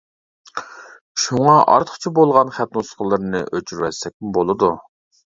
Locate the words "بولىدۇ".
4.39-4.71